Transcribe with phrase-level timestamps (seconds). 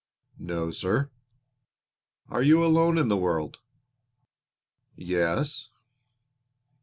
[0.39, 1.11] "No, sir."
[2.27, 3.59] "Are you alone in the world?"
[4.95, 5.69] "Yes."